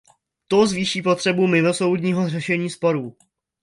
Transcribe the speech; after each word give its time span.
To 0.47 0.67
zvýší 0.67 1.01
potřebu 1.01 1.47
mimosoudního 1.47 2.29
řešení 2.29 2.69
sporů. 2.69 3.17